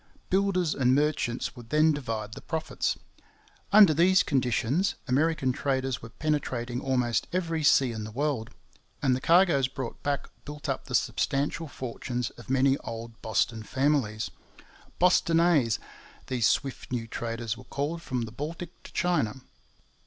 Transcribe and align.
Builders 0.31 0.73
and 0.73 0.95
merchants 0.95 1.55
would 1.55 1.69
then 1.69 1.91
divide 1.91 2.33
the 2.33 2.41
profits. 2.41 2.97
Under 3.71 3.93
these 3.93 4.23
conditions 4.23 4.95
American 5.07 5.51
traders 5.51 6.01
were 6.01 6.09
penetrating 6.09 6.81
almost 6.81 7.27
every 7.31 7.61
sea 7.63 7.91
in 7.91 8.03
the 8.03 8.09
world; 8.11 8.49
and 9.03 9.15
the 9.15 9.21
cargoes 9.21 9.67
brought 9.67 10.01
back 10.01 10.27
built 10.43 10.67
up 10.67 10.85
the 10.85 10.95
substantial 10.95 11.67
fortunes 11.67 12.31
of 12.31 12.49
many 12.49 12.77
old 12.79 13.21
Boston 13.21 13.61
families. 13.61 14.31
'Bostonnais' 14.97 15.77
these 16.25 16.47
swift 16.47 16.91
new 16.91 17.05
traders 17.07 17.55
were 17.55 17.63
called 17.65 18.01
from 18.01 18.23
the 18.23 18.31
Baltic 18.31 18.81
to 18.81 18.91
China. 18.93 19.41